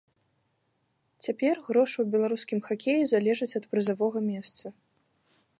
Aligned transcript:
Цяпер 1.25 1.55
грошы 1.67 1.93
ў 2.01 2.05
беларускім 2.17 2.59
хакеі 2.71 3.03
залежаць 3.15 3.51
ад 3.63 3.71
прызавога 3.75 4.19
месца. 4.35 4.65